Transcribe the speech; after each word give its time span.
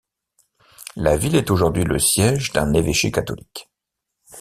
La 0.95 1.15
ville 1.15 1.35
est 1.35 1.51
aujourd'hui 1.51 1.83
le 1.83 1.99
siège 1.99 2.53
d'un 2.53 2.73
évêché 2.73 3.11
catholique. 3.11 3.69